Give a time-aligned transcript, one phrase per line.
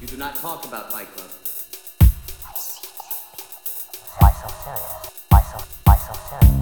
[0.00, 1.28] You do not talk about Fight Club.
[4.18, 5.12] Why so serious?
[5.28, 6.56] Why so, why so serious?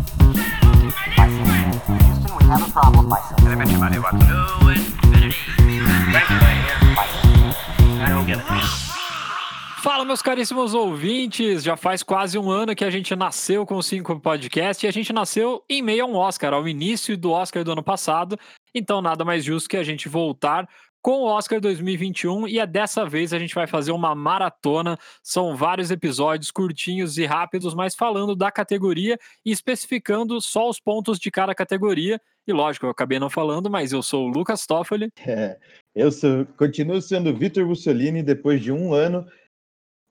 [1.17, 1.87] Why so serious?
[2.03, 3.09] Houston, we have a problem.
[3.09, 3.55] Why so serious?
[3.55, 4.99] Why so serious?
[9.85, 11.63] Fala, meus caríssimos ouvintes!
[11.63, 14.93] Já faz quase um ano que a gente nasceu com o Cinco Podcast e a
[14.93, 18.37] gente nasceu em meio a um Oscar, ao início do Oscar do ano passado.
[18.75, 20.69] Então, nada mais justo que a gente voltar
[21.09, 24.99] com o Oscar 2021 e é dessa vez a gente vai fazer uma maratona.
[25.23, 31.19] São vários episódios curtinhos e rápidos, mas falando da categoria e especificando só os pontos
[31.19, 32.21] de cada categoria.
[32.47, 35.11] E lógico, eu acabei não falando, mas eu sou o Lucas Toffoli.
[35.27, 35.59] É,
[35.95, 39.27] eu sou, continuo sendo Vitor Mussolini depois de um ano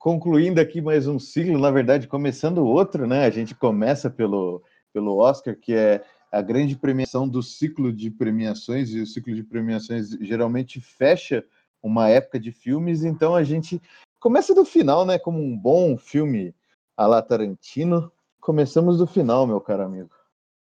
[0.00, 3.24] concluindo aqui mais um ciclo, na verdade, começando outro, né?
[3.24, 8.90] A gente começa pelo, pelo Oscar, que é a grande premiação do ciclo de premiações,
[8.90, 11.44] e o ciclo de premiações geralmente fecha
[11.82, 13.80] uma época de filmes, então a gente
[14.18, 15.18] começa do final, né?
[15.18, 16.54] Como um bom filme
[16.96, 18.12] a la Tarantino.
[18.40, 20.10] Começamos do final, meu caro amigo.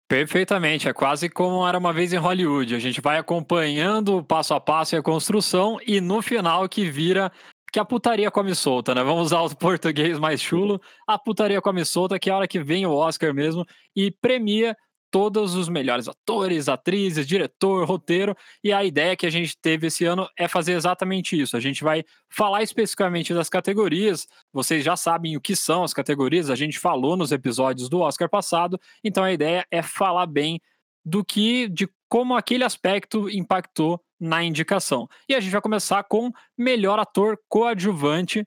[0.08, 2.76] Perfeitamente, é quase como era uma vez em Hollywood.
[2.76, 7.32] A gente vai acompanhando passo a passo a construção e no final que vira
[7.72, 9.04] que a putaria come solta, né?
[9.04, 10.80] Vamos usar o português mais chulo.
[11.08, 14.78] A putaria come solta, que é a hora que vem o Oscar mesmo e premia
[15.14, 18.36] todos os melhores atores, atrizes, diretor, roteiro.
[18.64, 21.56] E a ideia que a gente teve esse ano é fazer exatamente isso.
[21.56, 24.28] A gente vai falar especificamente das categorias.
[24.52, 28.28] Vocês já sabem o que são as categorias, a gente falou nos episódios do Oscar
[28.28, 28.82] passado.
[29.04, 30.60] Então a ideia é falar bem
[31.06, 35.08] do que, de como aquele aspecto impactou na indicação.
[35.30, 38.44] E a gente vai começar com melhor ator coadjuvante.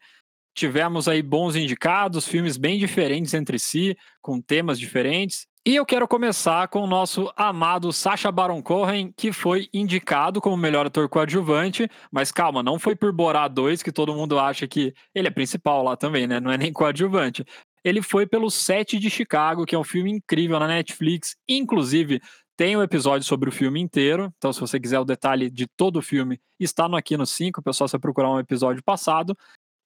[0.53, 5.47] Tivemos aí bons indicados, filmes bem diferentes entre si, com temas diferentes.
[5.69, 10.57] E eu quero começar com o nosso amado Sacha Baron Cohen, que foi indicado como
[10.57, 14.95] melhor ator coadjuvante, mas calma, não foi por Borá 2, que todo mundo acha que
[15.13, 16.39] ele é principal lá também, né?
[16.39, 17.45] Não é nem coadjuvante.
[17.83, 21.35] Ele foi pelo Sete de Chicago, que é um filme incrível na Netflix.
[21.49, 22.21] Inclusive,
[22.57, 25.97] tem um episódio sobre o filme inteiro, então se você quiser o detalhe de todo
[25.97, 29.37] o filme, está no aqui no 5, pessoal, você procurar um episódio passado.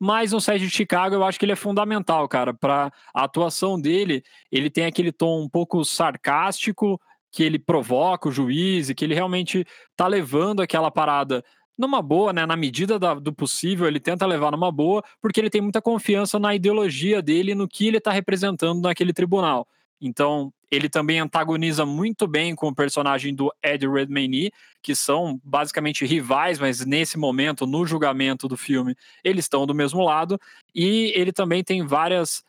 [0.02, 3.78] Mas no set de Chicago eu acho que ele é fundamental, cara, para a atuação
[3.78, 4.24] dele.
[4.50, 6.98] Ele tem aquele tom um pouco sarcástico
[7.30, 11.44] que ele provoca o juiz e que ele realmente tá levando aquela parada
[11.78, 12.44] numa boa, né?
[12.46, 16.38] Na medida da, do possível, ele tenta levar numa boa, porque ele tem muita confiança
[16.38, 19.66] na ideologia dele, no que ele está representando naquele tribunal.
[20.00, 24.50] Então, ele também antagoniza muito bem com o personagem do Ed Redmayne,
[24.82, 30.02] que são basicamente rivais, mas nesse momento, no julgamento do filme, eles estão do mesmo
[30.02, 30.40] lado.
[30.74, 32.42] E ele também tem várias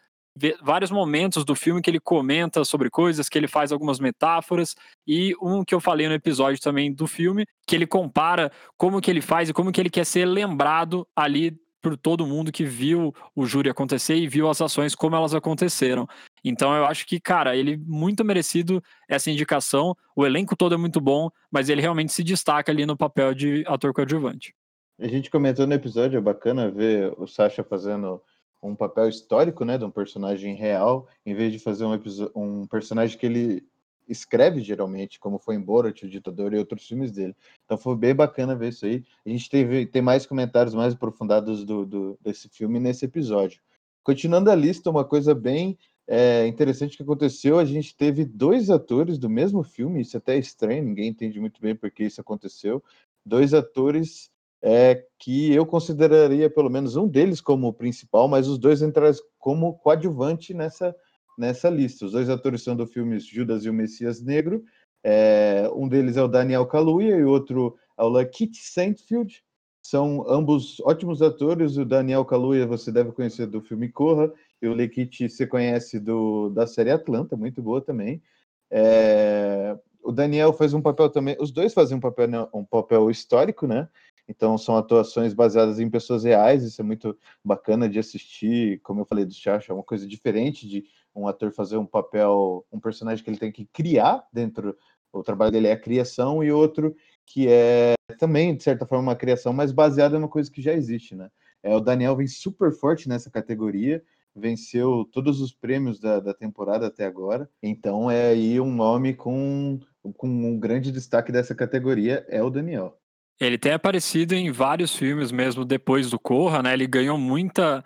[0.62, 4.76] vários momentos do filme que ele comenta sobre coisas, que ele faz algumas metáforas
[5.06, 9.12] e um que eu falei no episódio também do filme, que ele compara como que
[9.12, 13.14] ele faz e como que ele quer ser lembrado ali por todo mundo que viu
[13.36, 16.08] o júri acontecer e viu as ações como elas aconteceram.
[16.44, 19.96] Então eu acho que, cara, ele muito merecido essa indicação.
[20.16, 23.64] O elenco todo é muito bom, mas ele realmente se destaca ali no papel de
[23.68, 24.54] ator coadjuvante.
[25.00, 28.22] A gente comentou no episódio, é bacana ver o Sasha fazendo
[28.62, 32.00] um papel histórico, né, de um personagem real, em vez de fazer um,
[32.36, 33.64] um personagem que ele
[34.08, 37.36] escreve geralmente, como foi em Borat, o Ditador e outros filmes dele.
[37.66, 39.04] Então foi bem bacana ver isso aí.
[39.26, 43.62] A gente teve, tem mais comentários mais aprofundados do, do desse filme nesse episódio.
[44.04, 49.18] Continuando a lista, uma coisa bem é, interessante que aconteceu, a gente teve dois atores
[49.18, 52.84] do mesmo filme, isso até é estranho, ninguém entende muito bem por que isso aconteceu.
[53.26, 58.82] Dois atores é, que eu consideraria pelo menos um deles como principal, mas os dois
[58.82, 60.96] entraram como coadjuvante nessa
[61.38, 62.06] nessa lista.
[62.06, 64.64] Os dois atores são do filme Judas e o Messias Negro.
[65.04, 69.44] É, um deles é o Daniel Kaluuya e o outro é o Lakeith Saintfield.
[69.82, 71.78] São ambos ótimos atores.
[71.78, 74.32] O Daniel Kaluuya você deve conhecer do filme Corra
[74.62, 78.22] e o Lakeith você conhece do, da série Atlanta, muito boa também.
[78.70, 81.36] É, o Daniel faz um papel também.
[81.40, 83.90] Os dois fazem um papel, um papel histórico, né?
[84.28, 86.64] Então são atuações baseadas em pessoas reais.
[86.64, 88.80] Isso é muito bacana de assistir.
[88.82, 90.86] Como eu falei do Chacha, é uma coisa diferente de
[91.16, 94.76] um ator fazer um papel, um personagem que ele tem que criar dentro.
[95.12, 99.16] O trabalho dele é a criação, e outro que é também, de certa forma, uma
[99.16, 101.30] criação, mas baseada numa coisa que já existe, né?
[101.64, 104.04] É, o Daniel vem super forte nessa categoria,
[104.36, 109.80] venceu todos os prêmios da, da temporada até agora, então é aí um nome com,
[110.18, 112.98] com um grande destaque dessa categoria, é o Daniel.
[113.40, 116.74] Ele tem aparecido em vários filmes mesmo depois do Corra, né?
[116.74, 117.84] Ele ganhou muita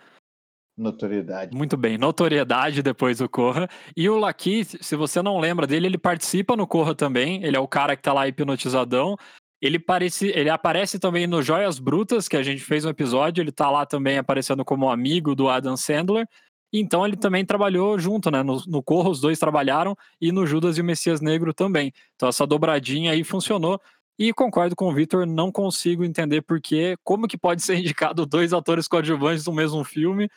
[0.76, 1.56] Notoriedade.
[1.56, 3.66] Muito bem, notoriedade depois do Corra.
[3.96, 7.42] E o Laki, se você não lembra dele, ele participa no Corra também.
[7.42, 9.16] Ele é o cara que tá lá hipnotizadão.
[9.58, 13.40] Ele, parece, ele aparece também no Joias Brutas, que a gente fez um episódio.
[13.40, 16.28] Ele tá lá também aparecendo como amigo do Adam Sandler.
[16.70, 18.42] Então ele também trabalhou junto, né?
[18.42, 21.90] No, no Corro, os dois trabalharam, e no Judas e o Messias Negro também.
[22.16, 23.80] Então essa dobradinha aí funcionou.
[24.18, 28.52] E concordo com o Victor, não consigo entender porque, como que pode ser indicado dois
[28.52, 30.28] atores coadjuvantes no mesmo filme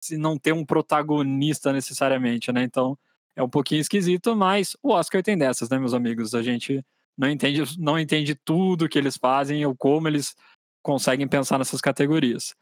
[0.00, 2.62] se não ter um protagonista necessariamente, né?
[2.62, 2.98] Então
[3.34, 6.34] é um pouquinho esquisito, mas o Oscar tem dessas, né, meus amigos?
[6.34, 6.84] A gente
[7.16, 10.34] não entende, não entende tudo que eles fazem ou como eles
[10.82, 12.54] conseguem pensar nessas categorias.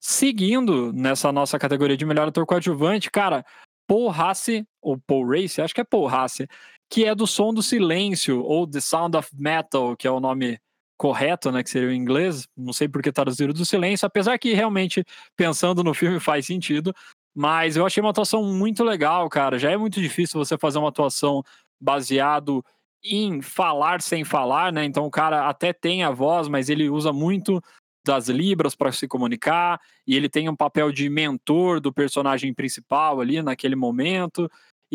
[0.00, 3.44] Seguindo nessa nossa categoria de melhor ator coadjuvante, cara,
[3.86, 6.48] Paul Hasse, ou Paul Race, acho que é Paul Hasse,
[6.90, 10.58] que é do Som do Silêncio, ou The Sound of Metal, que é o nome
[10.96, 14.54] correto, né, que seria o inglês, não sei por que traduziram do silêncio, apesar que
[14.54, 15.04] realmente,
[15.36, 16.94] pensando no filme, faz sentido,
[17.34, 20.88] mas eu achei uma atuação muito legal, cara, já é muito difícil você fazer uma
[20.88, 21.42] atuação
[21.80, 22.64] baseado
[23.02, 27.12] em falar sem falar, né, então o cara até tem a voz, mas ele usa
[27.12, 27.60] muito
[28.06, 33.20] das libras para se comunicar, e ele tem um papel de mentor do personagem principal
[33.20, 34.48] ali naquele momento,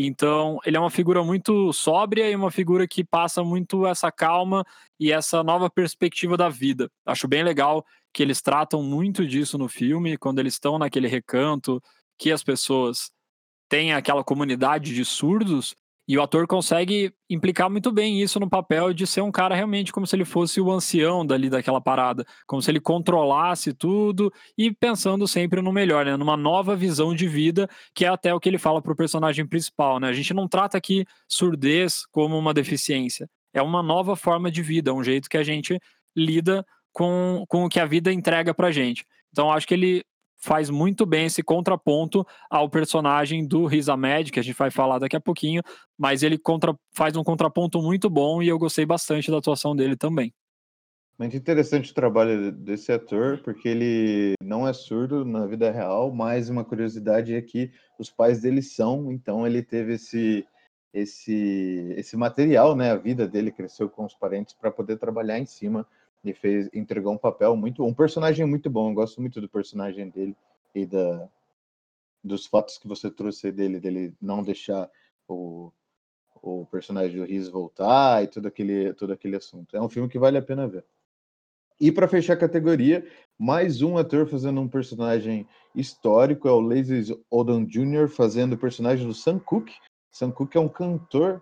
[0.05, 4.63] então, ele é uma figura muito sóbria e uma figura que passa muito essa calma
[4.99, 6.89] e essa nova perspectiva da vida.
[7.05, 11.81] Acho bem legal que eles tratam muito disso no filme, quando eles estão naquele recanto,
[12.17, 13.11] que as pessoas
[13.67, 15.75] têm aquela comunidade de surdos
[16.09, 19.91] e o ator consegue implicar muito bem isso no papel de ser um cara realmente
[19.91, 24.73] como se ele fosse o ancião dali daquela parada, como se ele controlasse tudo e
[24.73, 26.17] pensando sempre no melhor, né?
[26.17, 29.99] numa nova visão de vida, que é até o que ele fala pro personagem principal,
[29.99, 30.07] né?
[30.09, 34.91] A gente não trata aqui surdez como uma deficiência, é uma nova forma de vida,
[34.91, 35.79] um jeito que a gente
[36.17, 39.05] lida com, com o que a vida entrega pra gente.
[39.31, 40.03] Então acho que ele
[40.39, 44.97] faz muito bem esse contraponto ao personagem do Riz Ahmed, que a gente vai falar
[44.97, 45.61] daqui a pouquinho,
[45.97, 49.95] mas ele contra, faz um contraponto muito bom e eu gostei bastante da atuação dele
[49.95, 50.33] também.
[51.19, 56.49] Muito interessante o trabalho desse ator, porque ele não é surdo na vida real, mas
[56.49, 60.47] uma curiosidade é que os pais dele são, então ele teve esse
[60.93, 62.91] esse esse material, né?
[62.91, 65.85] A vida dele cresceu com os parentes para poder trabalhar em cima
[66.23, 68.89] e fez, entregou um papel muito, um personagem muito bom.
[68.89, 70.35] Eu gosto muito do personagem dele
[70.75, 71.29] e da,
[72.23, 74.89] dos fatos que você trouxe dele, dele não deixar
[75.27, 75.71] o,
[76.41, 79.75] o personagem do Riz voltar e todo aquele, todo aquele assunto.
[79.75, 80.85] É um filme que vale a pena ver.
[81.79, 83.07] E para fechar a categoria,
[83.37, 88.09] mais um ator fazendo um personagem histórico é o Lazy Odom Jr.
[88.09, 89.75] fazendo o personagem do Sam Cooke.
[90.11, 91.41] Sam Cooke é um cantor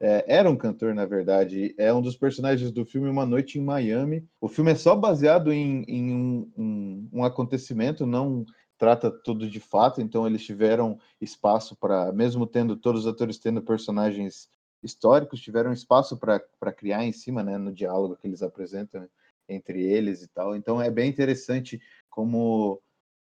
[0.00, 3.62] é, era um cantor, na verdade, é um dos personagens do filme Uma Noite em
[3.62, 4.26] Miami.
[4.40, 8.46] O filme é só baseado em, em um, um, um, acontecimento, não
[8.78, 13.60] trata tudo de fato, então eles tiveram espaço para, mesmo tendo todos os atores tendo
[13.60, 14.48] personagens
[14.82, 19.06] históricos, tiveram espaço para criar em cima, né, no diálogo que eles apresentam
[19.46, 20.56] entre eles e tal.
[20.56, 22.80] Então é bem interessante como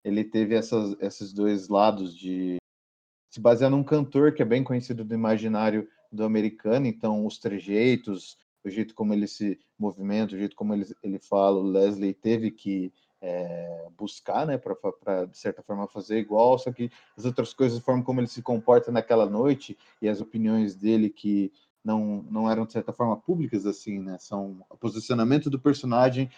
[0.04, 2.58] ele teve essas, esses dois lados de
[3.28, 8.36] se basear num cantor que é bem conhecido do imaginário do americano, então os trejeitos,
[8.64, 12.50] o jeito como ele se movimenta, o jeito como ele, ele fala, o Leslie teve
[12.50, 12.92] que
[13.22, 17.82] é, buscar, né, para de certa forma fazer igual, só que as outras coisas, a
[17.82, 21.52] forma como ele se comporta naquela noite e as opiniões dele que
[21.84, 26.30] não, não eram de certa forma públicas assim, né, são o posicionamento do personagem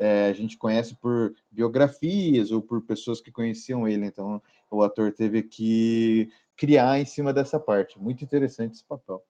[0.00, 5.12] é, a gente conhece por biografias ou por pessoas que conheciam ele, então o ator
[5.12, 7.98] teve que criar em cima dessa parte.
[7.98, 9.22] Muito interessante esse papel.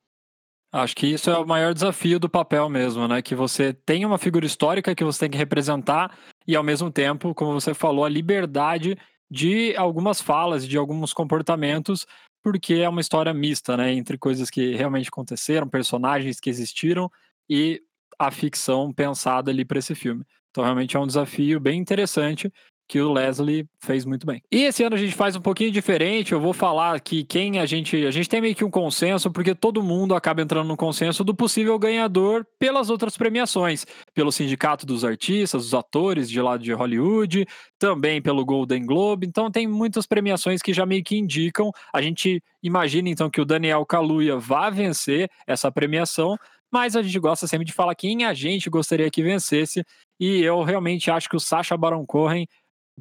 [0.72, 3.22] Acho que isso é o maior desafio do papel mesmo, né?
[3.22, 7.32] Que você tem uma figura histórica que você tem que representar e ao mesmo tempo,
[7.32, 8.98] como você falou, a liberdade
[9.30, 12.04] de algumas falas, de alguns comportamentos,
[12.42, 13.92] porque é uma história mista, né?
[13.92, 17.08] Entre coisas que realmente aconteceram, personagens que existiram
[17.48, 17.80] e
[18.18, 20.24] a ficção pensada ali para esse filme.
[20.50, 22.52] Então realmente é um desafio bem interessante
[22.90, 24.42] que o Leslie fez muito bem.
[24.50, 26.32] E esse ano a gente faz um pouquinho diferente.
[26.32, 28.04] Eu vou falar que quem a gente.
[28.04, 31.32] A gente tem meio que um consenso, porque todo mundo acaba entrando no consenso do
[31.32, 33.86] possível ganhador pelas outras premiações.
[34.12, 37.46] Pelo Sindicato dos Artistas, dos atores de lá de Hollywood,
[37.78, 39.24] também pelo Golden Globe.
[39.24, 41.70] Então tem muitas premiações que já meio que indicam.
[41.94, 46.36] A gente imagina então que o Daniel Kaluuya vá vencer essa premiação.
[46.72, 49.84] Mas a gente gosta sempre de falar quem a gente gostaria que vencesse.
[50.18, 52.46] E eu realmente acho que o Sacha Baron Cohen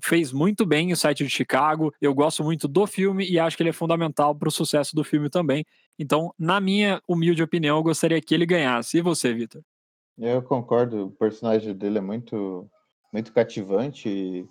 [0.03, 1.93] fez muito bem o site de Chicago.
[2.01, 5.03] Eu gosto muito do filme e acho que ele é fundamental para o sucesso do
[5.03, 5.65] filme também.
[5.97, 8.97] Então, na minha humilde opinião, eu gostaria que ele ganhasse.
[8.97, 9.61] E você, Vitor?
[10.17, 11.07] Eu concordo.
[11.07, 12.69] O personagem dele é muito,
[13.11, 14.47] muito cativante e,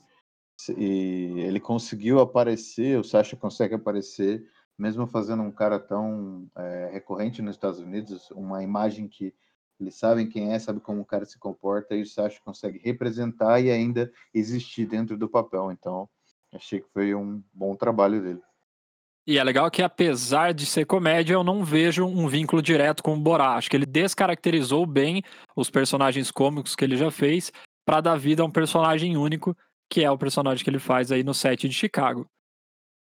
[0.76, 2.98] e ele conseguiu aparecer.
[2.98, 4.44] O Sasha consegue aparecer,
[4.78, 9.34] mesmo fazendo um cara tão é, recorrente nos Estados Unidos, uma imagem que
[9.80, 13.60] Eles sabem quem é, sabem como o cara se comporta, e o Sacha consegue representar
[13.60, 15.70] e ainda existir dentro do papel.
[15.70, 16.08] Então,
[16.52, 18.42] achei que foi um bom trabalho dele.
[19.26, 23.14] E é legal que, apesar de ser comédia, eu não vejo um vínculo direto com
[23.14, 23.56] o Borá.
[23.56, 25.22] Acho que ele descaracterizou bem
[25.54, 27.52] os personagens cômicos que ele já fez
[27.84, 29.54] para dar vida a um personagem único,
[29.90, 32.26] que é o personagem que ele faz aí no set de Chicago.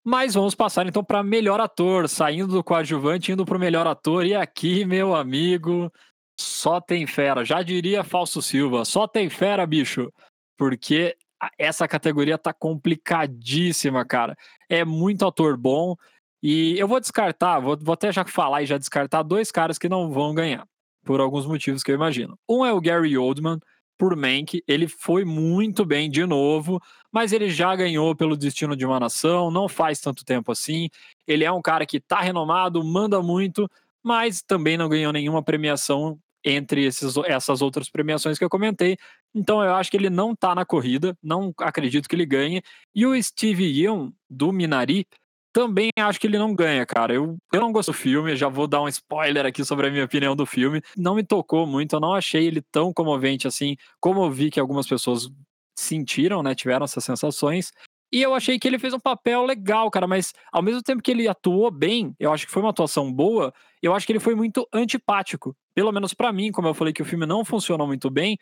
[0.04, 4.26] Mas vamos passar então para melhor ator, saindo do coadjuvante, indo para o melhor ator.
[4.26, 5.92] E aqui, meu amigo,
[6.38, 7.44] só tem fera.
[7.44, 10.12] Já diria Falso Silva, só tem fera, bicho.
[10.56, 11.16] Porque
[11.58, 14.36] essa categoria tá complicadíssima, cara.
[14.68, 15.96] É muito ator bom.
[16.42, 19.88] E eu vou descartar, vou, vou até já falar e já descartar dois caras que
[19.88, 20.66] não vão ganhar.
[21.04, 22.38] Por alguns motivos que eu imagino.
[22.48, 23.58] Um é o Gary Oldman,
[23.96, 24.62] por Mank.
[24.66, 26.80] Ele foi muito bem de novo,
[27.10, 30.88] mas ele já ganhou pelo Destino de uma Nação, não faz tanto tempo assim.
[31.26, 33.68] Ele é um cara que tá renomado, manda muito,
[34.02, 38.96] mas também não ganhou nenhuma premiação entre esses, essas outras premiações que eu comentei.
[39.34, 42.62] Então eu acho que ele não tá na corrida, não acredito que ele ganhe.
[42.94, 45.06] E o Steve Yeun, do Minari,
[45.52, 47.12] também acho que ele não ganha, cara.
[47.14, 50.04] Eu, eu não gosto do filme, já vou dar um spoiler aqui sobre a minha
[50.04, 50.80] opinião do filme.
[50.96, 54.60] Não me tocou muito, eu não achei ele tão comovente assim, como eu vi que
[54.60, 55.28] algumas pessoas
[55.76, 56.54] sentiram, né?
[56.54, 57.72] Tiveram essas sensações.
[58.12, 61.10] E eu achei que ele fez um papel legal, cara, mas ao mesmo tempo que
[61.10, 64.34] ele atuou bem, eu acho que foi uma atuação boa, eu acho que ele foi
[64.34, 65.54] muito antipático.
[65.74, 68.38] Pelo menos para mim, como eu falei que o filme não funcionou muito bem,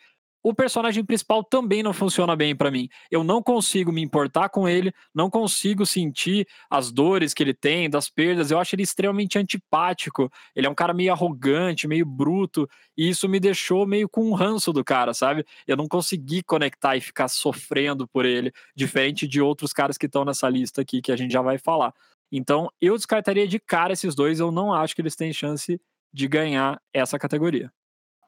[0.49, 2.87] o personagem principal também não funciona bem para mim.
[3.11, 7.89] Eu não consigo me importar com ele, não consigo sentir as dores que ele tem,
[7.89, 8.49] das perdas.
[8.49, 10.31] Eu acho ele extremamente antipático.
[10.55, 14.33] Ele é um cara meio arrogante, meio bruto, e isso me deixou meio com um
[14.33, 15.45] ranço do cara, sabe?
[15.67, 20.23] Eu não consegui conectar e ficar sofrendo por ele, diferente de outros caras que estão
[20.23, 21.93] nessa lista aqui que a gente já vai falar.
[22.31, 25.77] Então, eu descartaria de cara esses dois, eu não acho que eles têm chance
[26.13, 27.69] de ganhar essa categoria.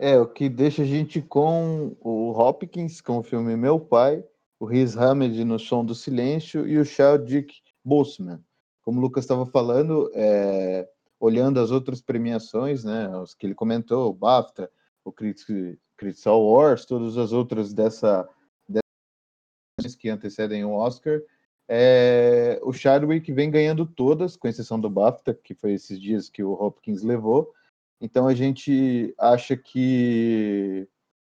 [0.01, 4.23] É, o que deixa a gente com o Hopkins, com o filme Meu Pai,
[4.57, 8.41] o Riz Hamed no Som do Silêncio e o Chadwick Boseman.
[8.81, 10.87] Como o Lucas estava falando, é,
[11.19, 14.71] olhando as outras premiações, né, os que ele comentou, o BAFTA,
[15.03, 18.25] o Critics Awards, todas as outras dessa,
[18.69, 21.21] dessas que antecedem o Oscar,
[21.67, 26.41] é, o Chadwick vem ganhando todas, com exceção do BAFTA, que foi esses dias que
[26.41, 27.53] o Hopkins levou,
[28.01, 30.87] então a gente acha que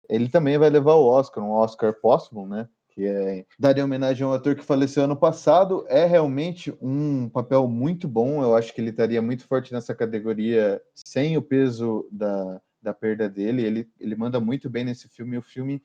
[0.09, 2.69] ele também vai levar o Oscar, um Oscar póstumo, né?
[2.91, 5.85] Que é daria homenagem a um ator que faleceu ano passado.
[5.89, 8.43] É realmente um papel muito bom.
[8.43, 13.29] Eu acho que ele estaria muito forte nessa categoria sem o peso da, da perda
[13.29, 13.65] dele.
[13.65, 15.37] Ele, ele manda muito bem nesse filme.
[15.37, 15.83] O filme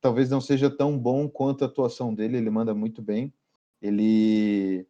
[0.00, 2.36] talvez não seja tão bom quanto a atuação dele.
[2.36, 3.32] Ele manda muito bem.
[3.82, 4.86] Ele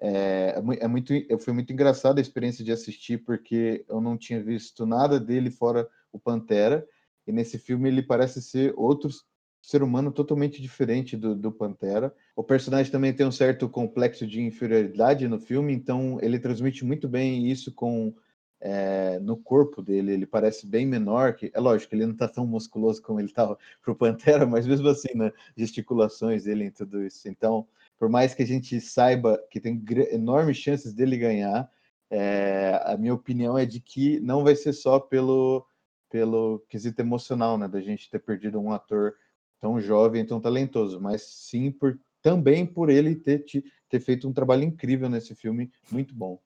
[0.00, 4.42] é, é, é muito, foi muito engraçada a experiência de assistir, porque eu não tinha
[4.42, 6.86] visto nada dele fora o Pantera,
[7.26, 9.10] e nesse filme ele parece ser outro
[9.62, 12.14] ser humano totalmente diferente do, do Pantera.
[12.34, 17.08] O personagem também tem um certo complexo de inferioridade no filme, então ele transmite muito
[17.08, 18.14] bem isso com
[18.60, 20.12] é, no corpo dele.
[20.12, 23.58] Ele parece bem menor, que é lógico, ele não está tão musculoso como ele estava
[23.82, 27.28] pro Pantera, mas mesmo assim, né, gesticulações dele e tudo isso.
[27.28, 27.66] Então,
[28.00, 31.70] por mais que a gente saiba que tem enormes chances dele ganhar,
[32.10, 35.66] é, a minha opinião é de que não vai ser só pelo,
[36.08, 39.12] pelo quesito emocional, né, da gente ter perdido um ator
[39.60, 43.44] tão jovem, tão talentoso, mas sim por também por ele ter,
[43.88, 46.40] ter feito um trabalho incrível nesse filme, muito bom.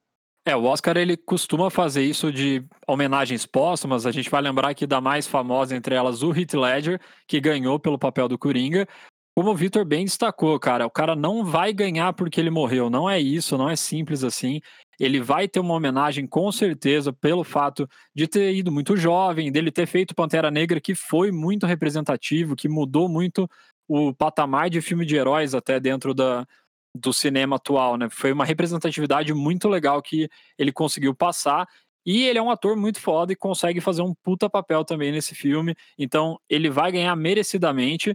[0.47, 4.05] É, o Oscar ele costuma fazer isso de homenagens póstumas.
[4.05, 7.81] A gente vai lembrar aqui da mais famosa entre elas, o Heath Ledger, que ganhou
[7.81, 8.87] pelo papel do Coringa.
[9.37, 12.89] Como o Victor bem destacou, cara, o cara não vai ganhar porque ele morreu.
[12.89, 14.61] Não é isso, não é simples assim.
[14.99, 19.73] Ele vai ter uma homenagem com certeza pelo fato de ter ido muito jovem, dele
[19.73, 23.51] ter feito Pantera Negra, que foi muito representativo, que mudou muito
[23.89, 26.47] o patamar de filme de heróis até dentro da,
[26.95, 28.09] do cinema atual, né?
[28.11, 31.67] Foi uma representatividade muito legal que ele conseguiu passar.
[32.07, 35.35] E ele é um ator muito foda e consegue fazer um puta papel também nesse
[35.35, 35.75] filme.
[35.99, 38.15] Então, ele vai ganhar merecidamente.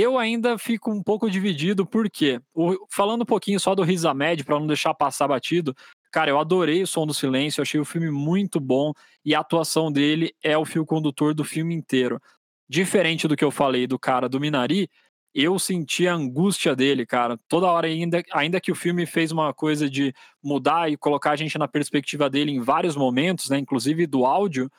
[0.00, 2.40] Eu ainda fico um pouco dividido, porque,
[2.88, 5.74] falando um pouquinho só do Riz Ahmed, para não deixar passar batido,
[6.12, 8.92] cara, eu adorei o Som do Silêncio, achei o filme muito bom
[9.24, 12.22] e a atuação dele é o fio condutor do filme inteiro.
[12.68, 14.88] Diferente do que eu falei do cara do Minari,
[15.34, 17.36] eu senti a angústia dele, cara.
[17.48, 21.36] Toda hora, ainda, ainda que o filme fez uma coisa de mudar e colocar a
[21.36, 24.70] gente na perspectiva dele em vários momentos, né, inclusive do áudio,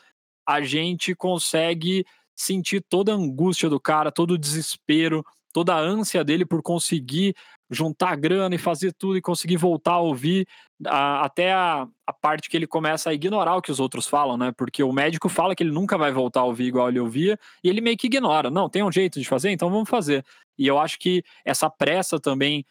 [0.48, 2.06] a gente consegue
[2.40, 7.36] sentir toda a angústia do cara, todo o desespero, toda a ânsia dele por conseguir
[7.70, 10.48] juntar grana e fazer tudo e conseguir voltar a ouvir
[10.88, 14.38] a, até a, a, parte que ele começa a ignorar o que os outros falam,
[14.38, 14.54] né?
[14.56, 17.70] Porque o médico fala que ele nunca vai voltar a ouvir igual ele ouvia e
[17.70, 18.50] ele meio que ignora.
[18.50, 20.26] Não, tem um jeito de fazer, então vamos fazer.
[20.58, 22.66] E eu acho que essa pressa também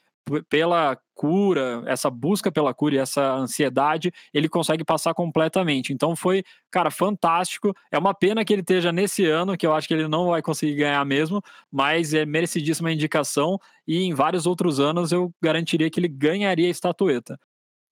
[0.49, 5.93] pela cura, essa busca pela cura e essa ansiedade, ele consegue passar completamente.
[5.93, 7.75] Então foi, cara, fantástico.
[7.91, 10.41] É uma pena que ele esteja nesse ano, que eu acho que ele não vai
[10.41, 15.99] conseguir ganhar mesmo, mas é merecidíssima indicação e em vários outros anos eu garantiria que
[15.99, 17.39] ele ganharia a estatueta.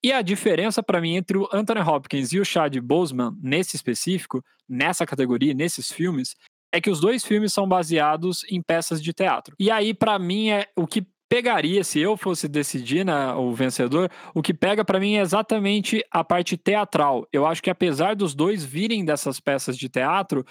[0.03, 4.43] E a diferença para mim entre o Anthony Hopkins e o Chad Boseman, nesse específico,
[4.69, 6.35] nessa categoria, nesses filmes,
[6.71, 9.55] é que os dois filmes são baseados em peças de teatro.
[9.59, 14.09] E aí, para mim, é o que pegaria, se eu fosse decidir né, o vencedor,
[14.33, 17.27] o que pega para mim é exatamente a parte teatral.
[17.31, 20.45] Eu acho que apesar dos dois virem dessas peças de teatro,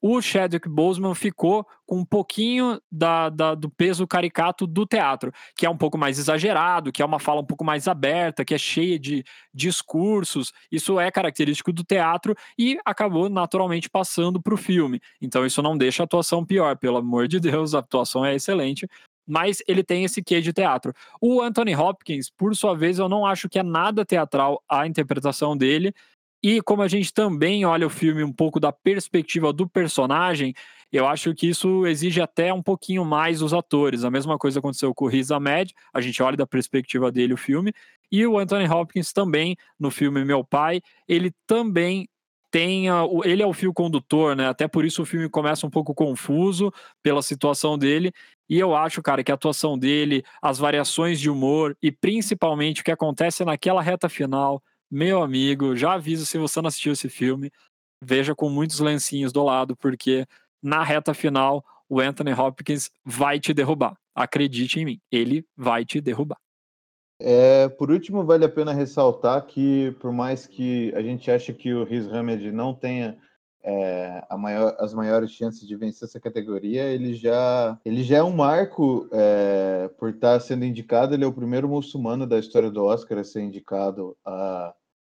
[0.00, 5.66] o Chadwick Boseman ficou com um pouquinho da, da, do peso caricato do teatro, que
[5.66, 8.58] é um pouco mais exagerado, que é uma fala um pouco mais aberta, que é
[8.58, 10.52] cheia de discursos.
[10.70, 15.00] Isso é característico do teatro e acabou naturalmente passando para o filme.
[15.20, 18.86] Então isso não deixa a atuação pior, pelo amor de Deus, a atuação é excelente
[19.28, 20.92] mas ele tem esse quê de teatro.
[21.20, 25.56] O Anthony Hopkins, por sua vez, eu não acho que é nada teatral a interpretação
[25.56, 25.92] dele.
[26.42, 30.54] E como a gente também olha o filme um pouco da perspectiva do personagem,
[30.90, 34.04] eu acho que isso exige até um pouquinho mais os atores.
[34.04, 37.36] A mesma coisa aconteceu com o Riz Ahmed, a gente olha da perspectiva dele o
[37.36, 37.72] filme,
[38.10, 42.08] e o Anthony Hopkins também, no filme Meu Pai, ele também
[42.50, 44.48] tem a, ele é o fio condutor, né?
[44.48, 48.12] Até por isso o filme começa um pouco confuso pela situação dele.
[48.48, 52.84] E eu acho, cara, que a atuação dele, as variações de humor e principalmente o
[52.84, 57.50] que acontece naquela reta final, meu amigo, já aviso se você não assistiu esse filme,
[58.02, 60.26] veja com muitos lencinhos do lado, porque
[60.62, 63.96] na reta final o Anthony Hopkins vai te derrubar.
[64.14, 66.38] Acredite em mim, ele vai te derrubar.
[67.20, 71.74] É, por último, vale a pena ressaltar que, por mais que a gente ache que
[71.74, 73.18] o Riz Hamed não tenha
[73.62, 78.32] é, maior, as maiores chances de vencer essa categoria, ele já, ele já é um
[78.32, 81.14] marco é, por estar sendo indicado.
[81.14, 84.74] Ele é o primeiro muçulmano da história do Oscar a ser indicado a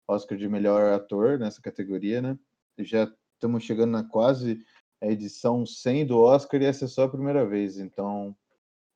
[0.06, 2.38] Oscar de melhor ator nessa categoria, né?
[2.78, 4.60] Já estamos chegando na quase
[5.00, 7.78] a edição 100 do Oscar e essa é só a primeira vez.
[7.78, 8.34] Então,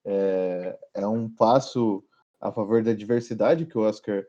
[0.04, 2.02] é, é um passo
[2.40, 4.24] a favor da diversidade que o Oscar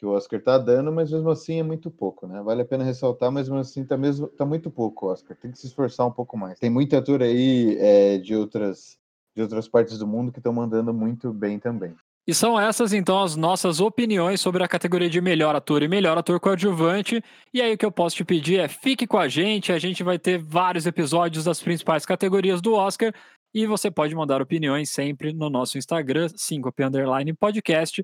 [0.00, 2.40] que o Oscar está dando, mas mesmo assim é muito pouco, né?
[2.40, 5.36] Vale a pena ressaltar, mas mesmo assim tá, mesmo, tá muito pouco, Oscar.
[5.36, 6.58] Tem que se esforçar um pouco mais.
[6.58, 8.98] Tem muita ator aí é, de outras
[9.36, 11.94] de outras partes do mundo que estão mandando muito bem também.
[12.26, 16.16] E são essas então as nossas opiniões sobre a categoria de melhor ator e melhor
[16.16, 17.22] ator coadjuvante.
[17.52, 20.02] E aí o que eu posso te pedir é fique com a gente, a gente
[20.02, 23.12] vai ter vários episódios das principais categorias do Oscar
[23.52, 28.02] e você pode mandar opiniões sempre no nosso Instagram, 5P Underline Podcast.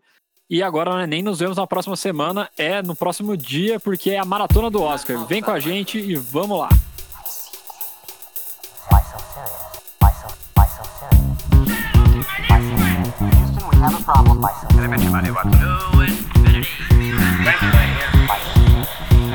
[0.48, 4.24] E agora nem nos vemos na próxima semana, é no próximo dia, porque é a
[4.24, 5.26] maratona do Oscar.
[5.26, 6.68] Vem com a gente e vamos lá!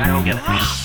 [0.02, 0.81] I don't get it.